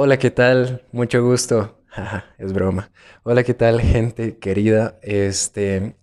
[0.00, 0.86] Hola, ¿qué tal?
[0.92, 1.82] Mucho gusto.
[2.38, 2.92] es broma.
[3.24, 4.96] Hola, ¿qué tal, gente querida?
[5.02, 5.96] Este,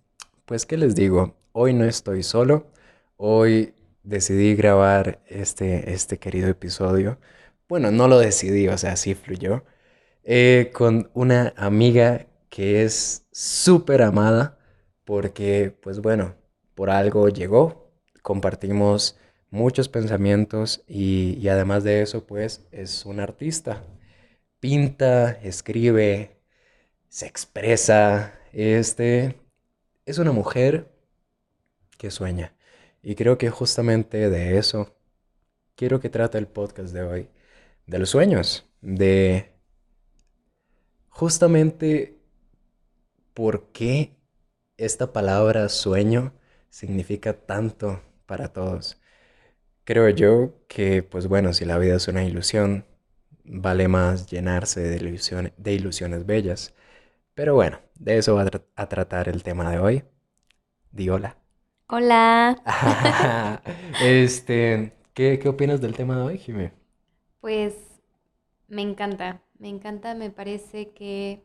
[0.44, 1.34] pues, ¿qué les digo?
[1.52, 2.66] Hoy no estoy solo.
[3.16, 3.72] Hoy
[4.02, 7.18] decidí grabar este, este querido episodio.
[7.70, 9.64] Bueno, no lo decidí, o sea, sí fluyó.
[10.24, 14.58] Eh, con una amiga que es súper amada
[15.06, 16.34] porque, pues bueno,
[16.74, 17.90] por algo llegó.
[18.20, 19.18] Compartimos
[19.50, 23.84] muchos pensamientos y, además de eso, pues es un artista.
[24.60, 26.38] Pinta, escribe,
[27.08, 28.34] se expresa.
[28.52, 29.40] Este
[30.06, 30.90] es una mujer
[31.98, 32.54] que sueña.
[33.02, 34.96] Y creo que justamente de eso
[35.76, 37.28] quiero que trate el podcast de hoy.
[37.86, 38.66] De los sueños.
[38.80, 39.52] De
[41.08, 42.18] justamente
[43.34, 44.16] por qué
[44.76, 46.32] esta palabra sueño
[46.70, 49.00] significa tanto para todos.
[49.86, 52.84] Creo yo que, pues bueno, si la vida es una ilusión,
[53.44, 56.74] vale más llenarse de ilusiones, de ilusiones bellas.
[57.34, 60.02] Pero bueno, de eso va a, tratar el tema de hoy.
[60.90, 61.36] Di hola.
[61.86, 62.60] Hola.
[64.02, 66.72] este, ¿qué, ¿qué, opinas del tema de hoy, Jimé?
[67.40, 67.76] Pues
[68.66, 71.44] me encanta, me encanta, me parece que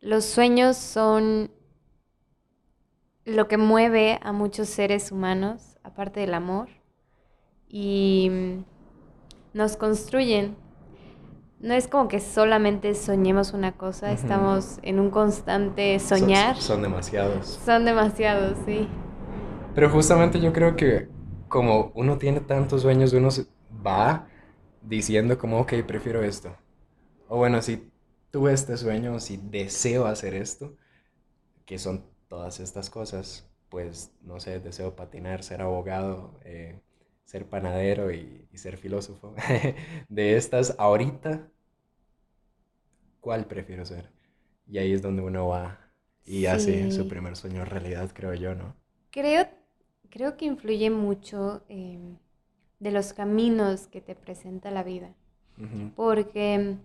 [0.00, 1.50] los sueños son
[3.26, 6.70] lo que mueve a muchos seres humanos, aparte del amor
[7.68, 8.64] y mm,
[9.54, 10.56] nos construyen.
[11.60, 16.56] No es como que solamente soñemos una cosa, estamos en un constante soñar.
[16.56, 17.58] Son, demasiados.
[17.64, 18.86] Son demasiados, sí.
[19.74, 21.08] Pero justamente yo creo que
[21.48, 23.28] como uno tiene tantos sueños, uno
[23.84, 24.28] va
[24.82, 26.54] diciendo como, ok, prefiero esto.
[27.28, 27.90] O bueno, si
[28.30, 30.76] tuve este sueño, si deseo hacer esto,
[31.64, 36.80] que son todas estas cosas, pues no sé, deseo patinar, ser abogado, eh,
[37.24, 39.34] ser panadero y, ser filósofo.
[40.08, 41.48] de estas, ahorita,
[43.20, 44.10] ¿cuál prefiero ser?
[44.66, 45.80] Y ahí es donde uno va
[46.24, 48.76] y hace su primer sueño realidad, creo yo, ¿no?
[49.10, 49.46] Creo,
[50.08, 52.16] creo que influye mucho em,
[52.78, 55.14] de los caminos que te presenta la vida.
[55.94, 56.76] Porque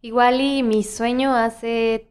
[0.00, 2.08] igual y mi sueño hace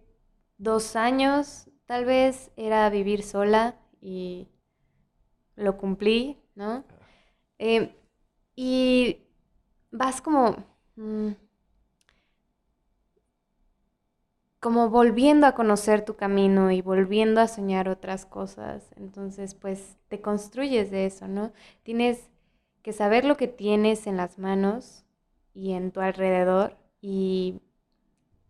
[0.57, 4.49] dos años, tal vez, era vivir sola y
[5.55, 6.83] lo cumplí, ¿no?
[7.59, 7.95] Eh,
[8.55, 9.19] y
[9.91, 10.55] vas como...
[10.95, 11.31] Mm,
[14.59, 18.89] como volviendo a conocer tu camino y volviendo a soñar otras cosas.
[18.95, 21.51] Entonces, pues te construyes de eso, ¿no?
[21.83, 22.29] Tienes
[22.81, 25.03] que saber lo que tienes en las manos
[25.53, 27.59] y en tu alrededor y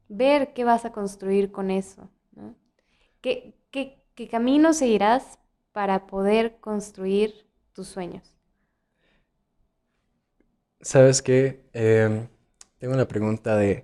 [0.08, 2.56] ver qué vas a construir con eso, ¿no?
[3.22, 5.40] ¿Qué, qué, qué camino seguirás
[5.72, 8.34] para poder construir tus sueños?
[10.81, 11.61] ¿Sabes qué?
[11.73, 12.28] Em,
[12.78, 13.84] tengo una pregunta de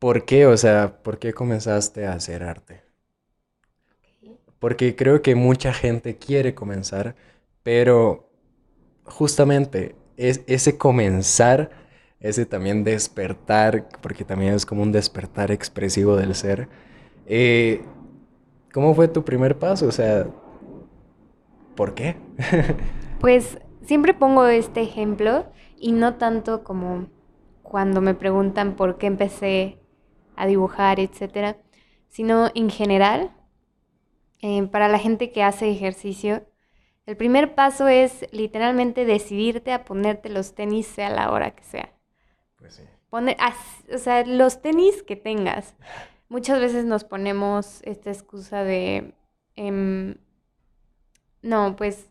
[0.00, 0.46] ¿por qué?
[0.46, 2.82] O sea, ¿por qué comenzaste a hacer arte?
[4.58, 7.14] Porque creo que mucha gente quiere comenzar,
[7.62, 8.28] pero
[9.04, 11.70] justamente es ese comenzar,
[12.20, 16.68] ese también despertar, porque también es como un despertar expresivo del ser.
[17.26, 17.82] Eh,
[18.72, 19.86] ¿Cómo fue tu primer paso?
[19.88, 20.26] O sea,
[21.78, 22.16] ¿Por qué?
[23.20, 25.46] pues siempre pongo este ejemplo
[25.76, 27.06] y no tanto como
[27.62, 29.78] cuando me preguntan por qué empecé
[30.34, 31.56] a dibujar, etcétera,
[32.08, 33.30] sino en general,
[34.42, 36.48] eh, para la gente que hace ejercicio,
[37.06, 41.92] el primer paso es literalmente decidirte a ponerte los tenis sea la hora que sea.
[42.58, 42.82] Pues sí.
[43.08, 43.36] Poner,
[43.94, 45.76] o sea, los tenis que tengas.
[46.28, 49.14] Muchas veces nos ponemos esta excusa de
[49.54, 50.16] em,
[51.42, 52.10] no, pues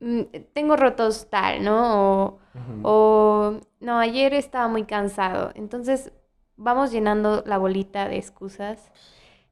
[0.00, 0.22] mm,
[0.52, 2.38] tengo rotos tal, ¿no?
[2.82, 5.52] O, no, ayer estaba muy cansado.
[5.54, 6.12] Entonces
[6.56, 8.90] vamos llenando la bolita de excusas.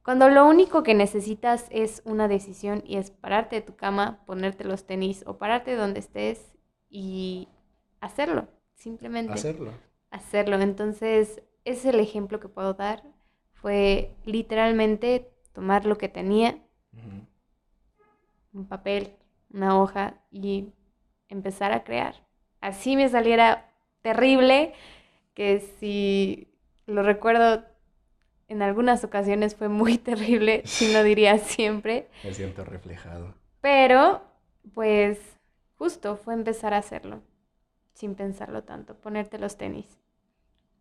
[0.02, 4.64] Cuando lo único que necesitas es una decisión y es pararte de tu cama, ponerte
[4.64, 6.54] los tenis o pararte donde estés
[6.90, 7.48] y
[8.00, 9.32] hacerlo, simplemente.
[9.32, 9.72] Hacerlo.
[10.10, 10.60] Hacerlo.
[10.60, 13.02] Entonces, ese es el ejemplo que puedo dar.
[13.52, 16.58] Fue literalmente tomar lo que tenía,
[18.54, 19.12] un papel,
[19.52, 20.68] una hoja y
[21.28, 22.16] empezar a crear.
[22.60, 23.70] Así me saliera
[24.02, 24.74] terrible,
[25.34, 26.48] que si
[26.86, 27.64] lo recuerdo
[28.48, 32.08] en algunas ocasiones fue muy terrible, si no diría siempre.
[32.24, 33.36] Me siento reflejado.
[33.60, 34.22] Pero,
[34.74, 35.18] pues,
[35.76, 37.22] justo fue empezar a hacerlo,
[37.94, 39.98] sin pensarlo tanto, ponerte los tenis.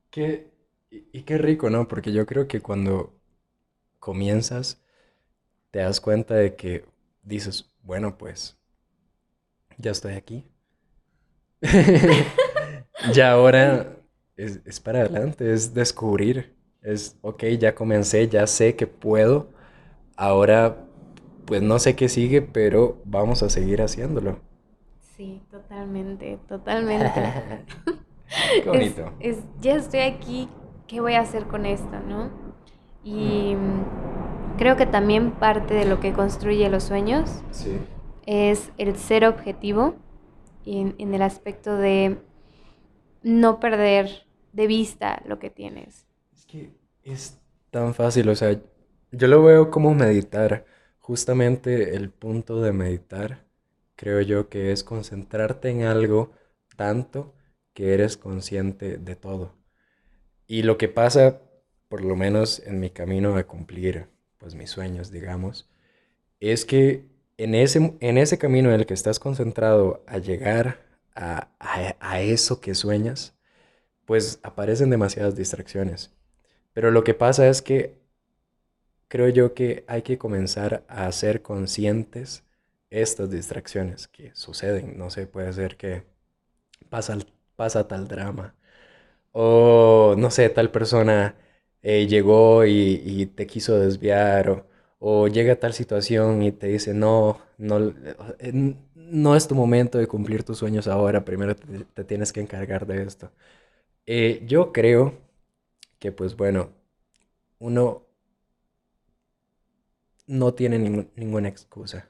[0.10, 0.52] Qué,
[0.92, 1.88] y qué rico, ¿no?
[1.88, 3.14] Porque yo creo que cuando
[4.00, 4.82] comienzas,
[5.72, 6.86] te das cuenta de que
[7.24, 8.58] dices, bueno, pues
[9.78, 10.48] ya estoy aquí.
[13.14, 13.98] ya ahora
[14.36, 16.56] es, es para adelante, es descubrir.
[16.82, 19.50] Es, ok, ya comencé, ya sé que puedo.
[20.16, 20.86] Ahora,
[21.46, 24.40] pues no sé qué sigue, pero vamos a seguir haciéndolo.
[25.16, 27.22] Sí, totalmente, totalmente.
[28.64, 29.14] Qué bonito.
[29.20, 30.50] Es, es, ya estoy aquí,
[30.88, 32.32] ¿qué voy a hacer con esto, no?
[33.04, 34.03] Y mm,
[34.64, 37.78] creo que también parte de lo que construye los sueños Sí.
[38.26, 39.96] es el ser objetivo
[40.66, 42.18] en, en el aspecto de
[43.24, 46.06] no perder de vista lo que tienes.
[46.34, 46.74] Es que
[47.04, 47.40] es
[47.72, 48.60] tan fácil, o sea,
[49.12, 50.66] yo lo veo como meditar.
[51.00, 53.46] Justamente el punto de meditar,
[53.96, 56.32] creo yo que es concentrarte en algo
[56.78, 57.36] tanto
[57.74, 59.54] que eres consciente de todo.
[60.48, 61.42] Y lo que pasa,
[61.90, 64.10] por lo menos en mi camino a cumplir,
[64.44, 65.70] pues mis sueños, digamos,
[66.42, 67.06] es que
[67.38, 70.82] en ese, en ese camino en el que estás concentrado a llegar
[71.16, 71.48] a,
[72.02, 73.36] a, eso que sueñas,
[74.06, 76.12] pues aparecen demasiadas distracciones.
[76.74, 77.98] Pero lo que pasa es que
[79.08, 82.44] creo yo que hay que comenzar a ser conscientes
[82.90, 84.98] estas distracciones que suceden.
[84.98, 86.04] No sé, puede ser que
[86.90, 87.18] pasa,
[87.56, 88.56] pasa tal drama
[89.32, 91.36] o no sé, tal persona
[91.84, 94.68] eh, llegó y, y te quiso desviar o,
[95.00, 97.94] o llega tal situación y te dice, no, no,
[98.40, 102.88] eh, no es tu momento de cumplir tus sueños ahora, primero te, tienes que encargar
[102.88, 103.32] de esto.
[104.08, 105.16] Eh, yo creo
[106.00, 106.72] que pues bueno,
[107.60, 108.06] uno
[110.28, 112.10] no tiene ningún- ninguna excusa,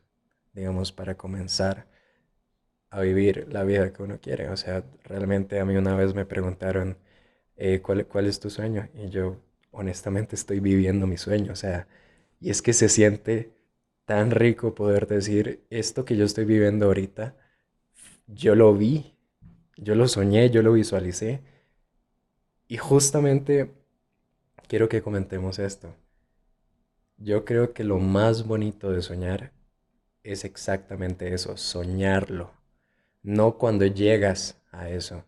[0.53, 1.87] digamos, para comenzar
[2.91, 4.49] a vivir la vida que uno quiere.
[4.49, 6.97] O sea, realmente a mí una vez me preguntaron,
[7.57, 8.89] eh, ¿cuál, cuál es tu sueño?
[8.95, 9.37] Y yo
[9.73, 11.51] honestamente estoy viviendo mi sueño.
[11.51, 11.87] O sea,
[12.39, 13.53] y es que se siente
[14.05, 17.35] tan rico poder decir, esto que yo estoy viviendo ahorita,
[18.27, 19.17] yo lo vi,
[19.77, 21.41] yo lo soñé, yo lo visualicé.
[22.67, 23.73] Y justamente
[24.67, 25.95] quiero que comentemos esto.
[27.17, 29.53] Yo creo que lo más bonito de soñar
[30.23, 32.51] es exactamente eso, soñarlo,
[33.21, 35.25] no cuando llegas a eso.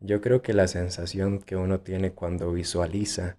[0.00, 3.36] Yo creo que la sensación que uno tiene cuando visualiza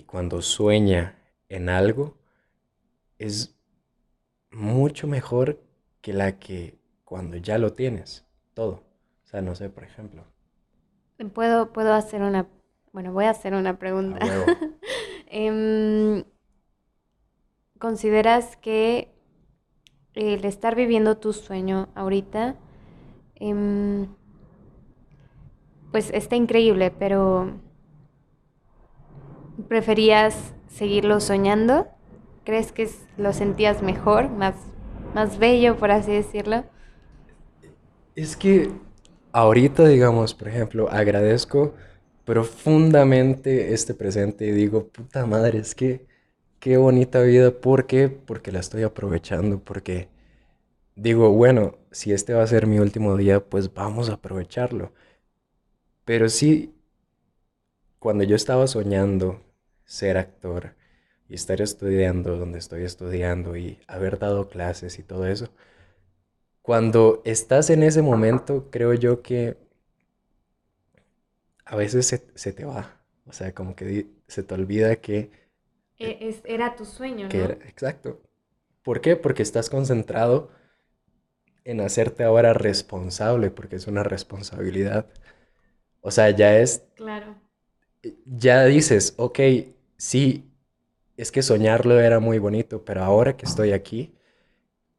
[0.00, 1.14] y cuando sueña
[1.50, 2.16] en algo
[3.18, 3.54] es
[4.50, 5.60] mucho mejor
[6.00, 8.24] que la que cuando ya lo tienes,
[8.54, 8.82] todo.
[9.24, 10.24] O sea, no sé, por ejemplo,
[11.34, 12.48] Puedo, puedo hacer una,
[12.94, 14.20] bueno, voy a hacer una pregunta.
[15.32, 16.24] Em,
[17.78, 19.12] ¿consideras que
[20.14, 22.56] el estar viviendo tu sueño ahorita,
[23.36, 24.08] em,
[25.92, 27.60] pues está increíble, pero
[29.68, 30.36] ¿preferías
[30.68, 31.88] seguirlo soñando?
[32.44, 34.54] ¿Crees que lo sentías mejor, más,
[35.14, 36.64] más bello, por así decirlo?
[38.14, 38.70] Es que
[39.32, 41.74] ahorita, digamos, por ejemplo, agradezco
[42.24, 46.06] profundamente este presente y digo, puta madre, es que
[46.60, 47.52] qué bonita vida.
[47.60, 48.08] ¿Por qué?
[48.08, 50.08] Porque la estoy aprovechando, porque
[50.96, 54.92] digo, bueno, si este va a ser mi último día, pues vamos a aprovecharlo.
[56.04, 56.74] Pero sí,
[58.00, 59.40] cuando yo estaba soñando
[59.90, 60.74] ser actor
[61.28, 65.50] y estar estudiando donde estoy estudiando y haber dado clases y todo eso,
[66.62, 69.58] cuando estás en ese momento, creo yo que
[71.64, 73.00] a veces se, se te va.
[73.26, 75.30] O sea, como que se te olvida que,
[76.00, 77.60] E- es- era tu sueño, que era- ¿no?
[77.68, 78.20] exacto.
[78.82, 79.16] ¿Por qué?
[79.16, 80.50] Porque estás concentrado
[81.64, 85.06] en hacerte ahora responsable, porque es una responsabilidad.
[86.02, 87.40] O sea, ya es, Claro.
[88.26, 89.38] ya dices, ok,
[90.00, 90.50] sí,
[91.18, 94.14] es que soñarlo era muy bonito, pero ahora que estoy aquí,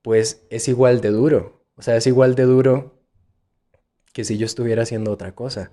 [0.03, 1.65] pues es igual de duro.
[1.75, 3.01] O sea, es igual de duro
[4.13, 5.71] que si yo estuviera haciendo otra cosa.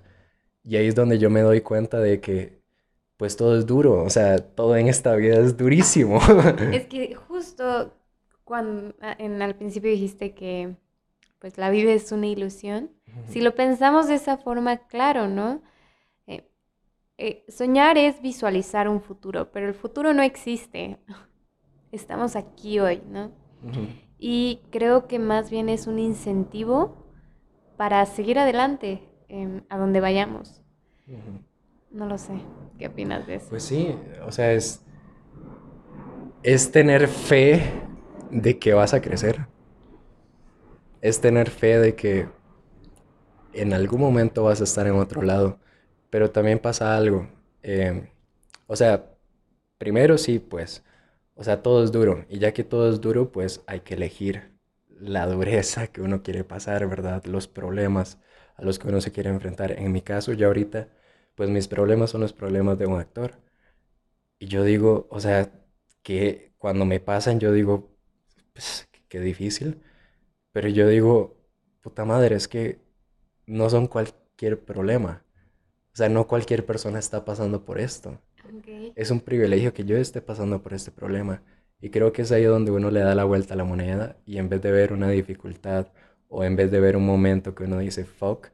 [0.63, 2.59] Y ahí es donde yo me doy cuenta de que,
[3.17, 4.03] pues todo es duro.
[4.03, 6.19] O sea, todo en esta vida es durísimo.
[6.73, 7.93] Es que justo
[8.43, 10.75] cuando en al principio dijiste que
[11.37, 12.89] pues la vida es una ilusión.
[13.29, 15.61] Si lo pensamos de esa forma, claro, ¿no?
[17.21, 20.99] Eh, soñar es visualizar un futuro, pero el futuro no existe.
[21.91, 23.31] Estamos aquí hoy, ¿no?
[24.17, 27.05] Y creo que más bien es un incentivo
[27.75, 30.61] para seguir adelante em, a donde vayamos.
[31.91, 32.39] No lo sé.
[32.77, 33.47] ¿Qué opinas de eso?
[33.49, 33.93] Pues sí,
[34.25, 34.85] o sea, es,
[36.41, 37.61] es tener fe
[38.31, 39.45] de que vas a crecer.
[41.01, 42.29] Es tener fe de que
[43.51, 45.59] en algún momento vas a estar en otro lado.
[46.09, 47.29] Pero también pasa algo.
[47.63, 48.09] eh,
[48.67, 49.05] o sea,
[49.77, 50.83] primero sí, pues.
[51.35, 52.25] O sea, todo es duro.
[52.29, 54.53] Y ya que todo es duro, pues hay que elegir
[54.89, 57.23] la dureza que uno quiere pasar, ¿verdad?
[57.25, 58.19] Los problemas
[58.57, 59.71] a los que uno se quiere enfrentar.
[59.73, 60.89] En mi caso, ya ahorita,
[61.35, 63.39] pues mis problemas son los problemas de un actor.
[64.39, 65.51] Y yo digo, o sea,
[66.03, 67.91] que cuando me pasan, yo digo,
[68.53, 69.81] pues, qué difícil.
[70.53, 71.37] Pero yo digo,
[71.81, 72.81] puta madre, es que
[73.47, 75.25] no son cualquier problema.
[75.99, 78.21] O sea, no cualquier persona está pasando por esto.
[78.95, 81.43] Es un privilegio que yo esté pasando por este problema.
[81.81, 84.37] Y creo que es ahí donde uno le da la vuelta a la moneda y
[84.37, 85.91] en vez de ver una dificultad
[86.29, 88.47] o en vez de ver un momento que uno dice, fuck,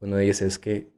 [0.00, 0.90] uno dice es que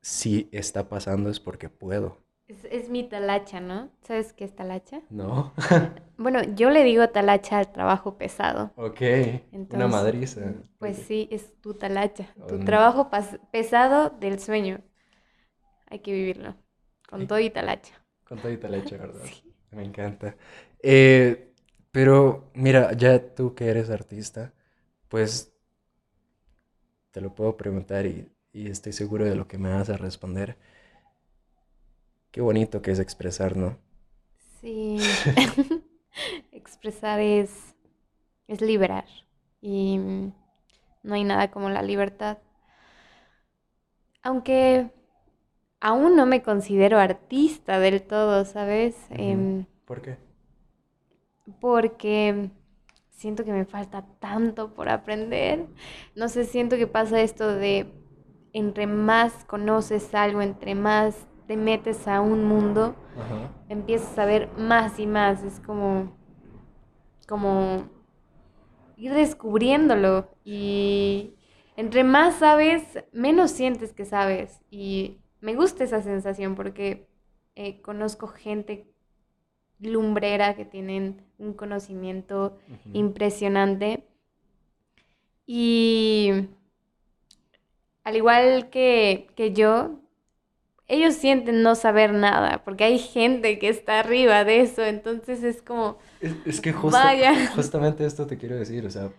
[0.00, 2.24] si está pasando es porque puedo.
[2.48, 3.90] Es, mi talacha, ¿no?
[4.00, 5.02] ¿Sabes qué es talacha?
[5.10, 5.52] No.
[6.16, 8.72] bueno, yo le digo talacha al trabajo pesado.
[8.76, 9.02] Ok.
[9.68, 10.54] una madriza.
[10.78, 12.26] Pues sí, es tu talacha.
[12.48, 13.10] Tu trabajo
[13.52, 14.80] pesado del sueño.
[15.90, 16.54] Hay que vivirlo.
[17.08, 18.02] Con todo y talacha.
[18.24, 19.24] Con todo y talacha, ¿verdad?
[19.42, 19.54] Sí.
[19.72, 20.36] Me encanta.
[20.82, 21.52] Eh,
[21.92, 24.52] pero mira, ya tú que eres artista,
[25.08, 25.52] pues
[27.12, 30.56] te lo puedo preguntar y, y estoy seguro de lo que me vas a responder.
[32.32, 33.78] Qué bonito que es expresar, ¿no?
[34.60, 35.18] Sí.
[36.52, 37.74] expresar es,
[38.48, 39.06] es liberar.
[39.62, 39.98] Y
[41.02, 42.38] no hay nada como la libertad.
[44.22, 44.90] Aunque
[45.80, 48.96] aún no me considero artista del todo, ¿sabes?
[49.10, 50.16] Em, ¿Por qué?
[51.60, 52.50] Porque
[53.10, 55.66] siento que me falta tanto por aprender.
[56.14, 57.92] No sé, siento que pasa esto de
[58.52, 62.94] entre más conoces algo, entre más te metes a un mundo,
[63.68, 65.42] empiezas a ver más y más.
[65.42, 66.16] Es como,
[67.26, 67.88] como
[68.96, 70.28] ir descubriéndolo.
[70.44, 71.34] Y
[71.76, 72.82] entre más sabes,
[73.12, 74.60] menos sientes que sabes.
[74.70, 77.08] Y me gusta esa sensación porque
[77.56, 78.86] eh, conozco gente
[79.80, 82.58] lumbrera que tienen un conocimiento
[82.92, 84.04] impresionante.
[85.46, 86.48] Y
[88.04, 90.00] al igual que, que yo,
[90.86, 95.62] ellos sienten no saber nada, porque hay gente que está arriba de eso, entonces es
[95.62, 95.98] como...
[96.20, 96.72] Es, que
[97.54, 99.10] justamente esto te quiero decir, o sea,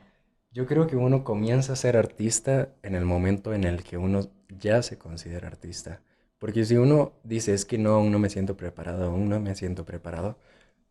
[0.51, 4.29] yo creo que uno comienza a ser artista en el momento en el que uno
[4.59, 6.01] ya se considera artista.
[6.41, 9.55] Porque si uno dice, es que no, aún no me siento preparado, aún no me
[9.55, 10.39] siento preparado,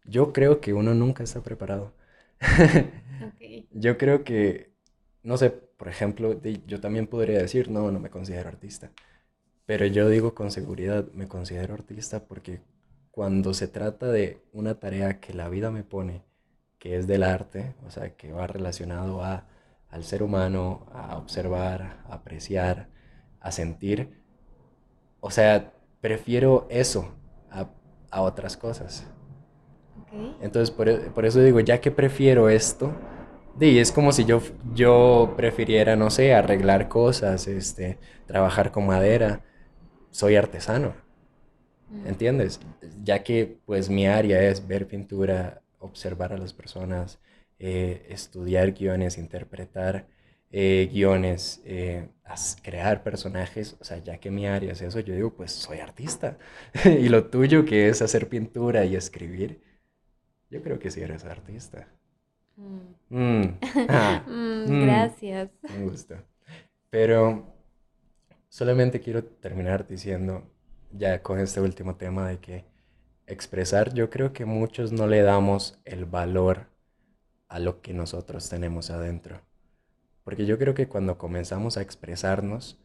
[0.04, 1.94] yo creo que uno nunca está preparado.
[3.72, 4.72] Yo creo que,
[5.22, 8.92] no sé, por ejemplo, yo también podría decir, no, no me considero artista.
[9.66, 12.60] Pero yo digo con seguridad, me considero artista porque
[13.10, 16.22] cuando se trata de una tarea que la vida me pone,
[16.78, 19.48] que es del arte, o sea, que va relacionado a,
[19.88, 22.88] al ser humano, a observar, a apreciar,
[23.40, 24.19] a sentir,
[25.20, 27.14] o sea, prefiero eso
[27.50, 27.68] a,
[28.10, 29.06] a otras cosas.
[30.40, 32.92] Entonces, por, por, eso digo, ya que prefiero esto,
[33.58, 34.40] y es como si yo,
[34.74, 39.42] yo prefiriera, no sé, arreglar cosas, este, trabajar con madera,
[40.10, 40.94] soy artesano.
[41.90, 42.06] Mm.
[42.06, 42.60] ¿Entiendes?
[43.02, 47.18] Ya que pues mi área es ver pintura, observar a las personas,
[47.58, 50.06] eh, estudiar guiones, interpretar
[50.50, 52.08] eh, guiones, eh,
[52.62, 56.38] crear personajes, o sea, ya que mi área es eso, yo digo, pues soy artista.
[56.84, 59.62] y lo tuyo que es hacer pintura y escribir,
[60.50, 61.88] yo creo que sí eres artista.
[62.56, 62.78] Mm.
[63.10, 63.58] Mm.
[63.88, 64.24] Ah.
[64.26, 65.50] gracias.
[65.62, 66.24] Me gusta.
[66.90, 67.60] Pero
[68.50, 70.42] Solamente quiero terminar diciendo,
[70.90, 72.64] ya con este último tema, de que
[73.28, 76.66] expresar, yo creo que muchos no le damos el valor
[77.46, 79.40] a lo que nosotros tenemos adentro.
[80.24, 82.78] Porque yo creo que cuando comenzamos a expresarnos,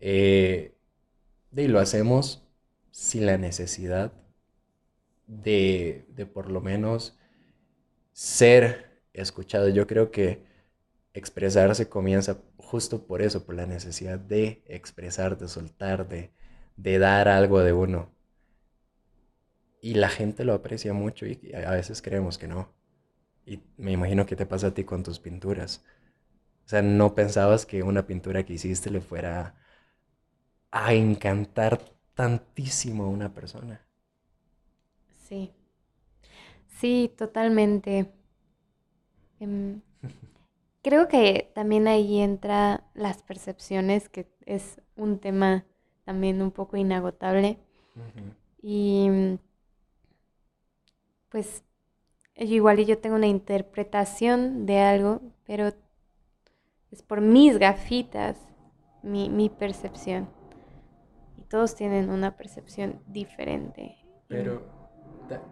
[0.00, 0.74] eh,
[1.56, 2.42] y lo hacemos
[2.90, 4.12] sin la necesidad
[5.26, 7.18] de, de por lo menos
[8.12, 9.68] ser escuchado.
[9.68, 10.44] Yo creo que
[11.14, 16.30] expresarse comienza justo por eso, por la necesidad de expresar, de soltar, de,
[16.76, 18.10] de dar algo de uno.
[19.80, 22.72] Y la gente lo aprecia mucho y a veces creemos que no.
[23.46, 25.84] Y me imagino que te pasa a ti con tus pinturas.
[26.70, 29.56] O sea, no pensabas que una pintura que hiciste le fuera
[30.72, 31.80] a encantar
[32.14, 33.86] tantísimo a una persona.
[35.28, 35.52] Sí.
[36.68, 38.10] Sí, totalmente.
[39.40, 39.82] Em,
[40.82, 45.66] Creo que también ahí entra las percepciones, que es un tema
[46.04, 47.58] también un poco inagotable.
[48.62, 49.38] Y
[51.28, 51.62] pues
[52.36, 55.72] igual yo tengo una interpretación de algo, pero
[56.90, 58.36] es por mis gafitas,
[59.02, 60.28] mi, mi percepción.
[61.36, 63.96] Y todos tienen una percepción diferente.
[64.28, 64.62] Pero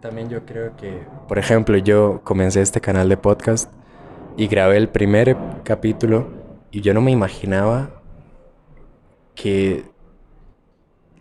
[0.01, 3.71] también yo creo que, por ejemplo, yo comencé este canal de podcast
[4.37, 6.27] y grabé el primer capítulo
[6.71, 8.01] y yo no me imaginaba
[9.35, 9.85] que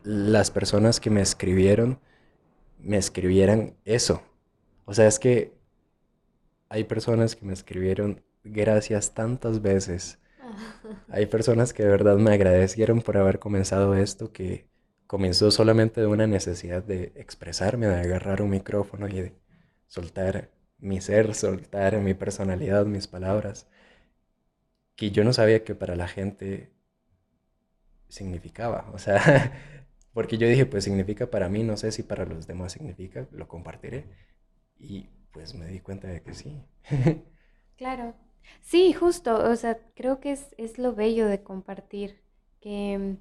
[0.03, 2.01] las personas que me escribieron
[2.79, 4.23] me escribieran eso.
[4.85, 5.53] O sea, es que
[6.69, 10.19] hay personas que me escribieron gracias tantas veces.
[11.09, 14.69] Hay personas que de verdad me agradecieron por haber comenzado esto que
[15.07, 19.35] comenzó solamente de una necesidad de expresarme, de agarrar un micrófono y de
[19.87, 23.67] soltar mi ser, soltar mi personalidad, mis palabras,
[24.97, 26.71] que yo no sabía que para la gente
[28.09, 28.91] significaba.
[28.93, 29.53] O sea,
[30.13, 33.49] porque yo dije, pues significa para mí, no sé si para los demás significa, lo
[33.49, 34.05] compartiré.
[34.79, 36.63] Y pues me di cuenta de que sí.
[37.77, 38.15] Claro.
[38.61, 39.51] Sí, justo.
[39.51, 42.23] O sea, creo que es, es lo bello de compartir,
[42.61, 43.17] que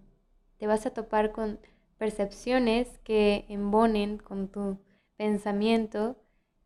[0.57, 1.59] te vas a topar con
[1.97, 4.79] percepciones que embonen con tu
[5.17, 6.17] pensamiento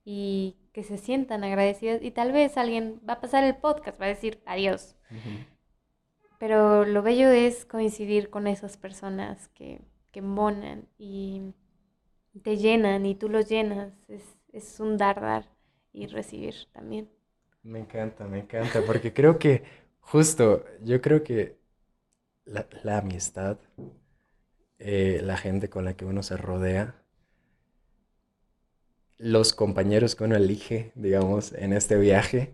[0.04, 4.06] y que se sientan agradecidas y tal vez alguien va a pasar el podcast, va
[4.06, 4.96] a decir adiós.
[6.40, 11.54] Pero lo bello es coincidir con esas personas que, que embonan y
[12.44, 13.94] te llenan y tú los llenas.
[14.08, 15.46] Es, es un dar, dar
[15.94, 17.10] y recibir también.
[17.64, 19.64] Me encanta, me encanta, porque creo que
[20.00, 21.58] justo, yo creo que
[22.46, 23.60] la, la amistad
[24.80, 26.96] eh, la gente con la que uno se rodea,
[29.18, 32.54] los compañeros que uno elige, digamos, en este viaje,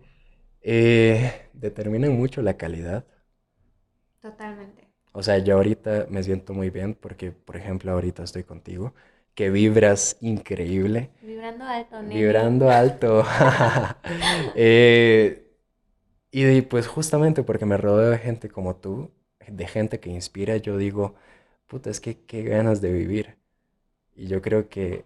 [0.62, 3.06] eh, determinan mucho la calidad.
[4.20, 4.86] Totalmente.
[5.12, 8.94] O sea, yo ahorita me siento muy bien porque, por ejemplo, ahorita estoy contigo,
[9.38, 11.10] que vibras increíble.
[11.22, 12.08] Vibrando alto, ¿no?
[12.08, 13.24] Vibrando alto.
[14.56, 15.46] Eh,
[16.32, 19.12] y pues justamente porque me rodeo de gente como tú,
[19.46, 21.14] de gente que inspira, yo digo,
[21.68, 23.36] puta, es que qué ganas de vivir.
[24.16, 25.04] Y yo creo que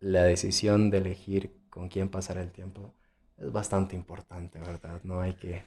[0.00, 2.94] la decisión de elegir con quién pasar el tiempo
[3.36, 5.02] es bastante importante, ¿verdad?
[5.04, 5.62] No hay que...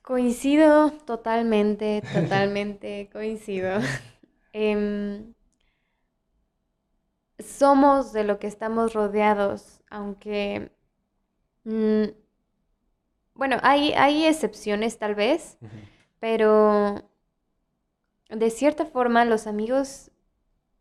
[0.00, 3.78] Coincido totalmente, totalmente coincido.
[4.54, 5.34] Em,
[7.38, 10.72] somos de lo que estamos rodeados, aunque...
[11.64, 12.04] Mm,
[13.34, 15.58] bueno, hay, hay excepciones tal vez,
[16.20, 17.10] pero
[18.30, 20.10] de cierta forma los amigos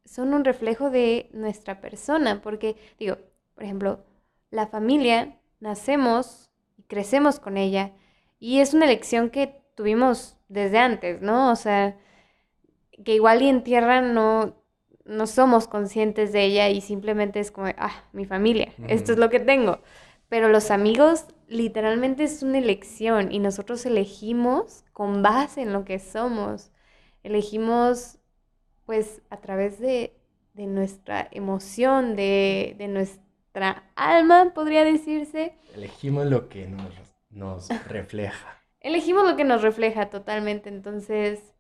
[0.05, 3.17] son un reflejo de nuestra persona, porque digo,
[3.55, 4.05] por ejemplo,
[4.51, 7.91] la familia, nacemos y crecemos con ella,
[8.39, 11.51] y es una elección que tuvimos desde antes, ¿no?
[11.51, 11.97] O sea,
[13.03, 14.55] que igual y en tierra no,
[15.05, 19.29] no somos conscientes de ella y simplemente es como, ah, mi familia, esto es lo
[19.29, 19.79] que tengo.
[20.27, 25.99] Pero los amigos literalmente es una elección y nosotros elegimos con base en lo que
[25.99, 26.71] somos
[27.25, 28.19] elegimos
[28.85, 30.15] pues a través de,
[30.53, 35.57] nuestra emoción, de, nuestra alma, podría decirse.
[35.73, 36.93] Elegimos lo que nos,
[37.31, 38.61] nos refleja.
[38.79, 41.54] Elegimos lo que nos refleja totalmente, entonces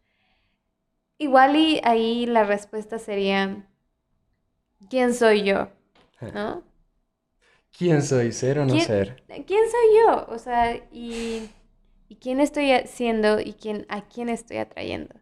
[1.17, 3.67] igual y ahí la respuesta sería,
[4.89, 5.69] ¿quién soy yo?
[6.31, 6.63] ¿No?
[7.77, 8.31] ¿Quién soy?
[8.31, 9.23] ¿Ser o no ser?
[9.27, 10.25] ¿Quién soy yo?
[10.29, 11.49] O sea, y,
[12.07, 15.15] y quién estoy siendo y quién, a quién estoy atrayendo.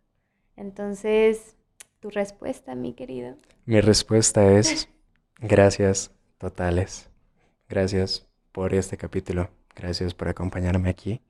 [0.56, 1.58] Entonces,
[2.00, 3.38] tu respuesta, mi querido.
[3.66, 4.88] Mi respuesta es
[5.40, 7.10] gracias totales.
[7.70, 9.50] Gracias por este capítulo.
[9.76, 11.22] Gracias por acompañarme aquí.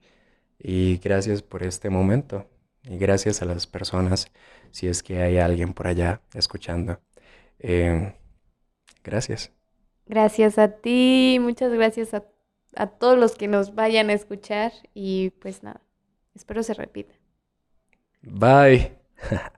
[0.59, 2.47] Y gracias por este momento.
[2.83, 4.31] Y gracias a las personas,
[4.71, 7.01] si es que hay alguien por allá escuchando.
[7.59, 8.15] Eh,
[9.03, 9.53] gracias.
[10.05, 11.37] Gracias a ti.
[11.41, 12.23] Muchas gracias a,
[12.75, 14.71] a todos los que nos vayan a escuchar.
[14.93, 15.81] Y pues nada,
[16.35, 17.13] espero se repita.
[18.23, 18.91] Bye.